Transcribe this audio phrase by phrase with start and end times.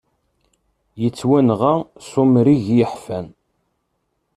[1.01, 1.73] Yettwanɣa
[2.07, 3.27] s umrig yeḥfan.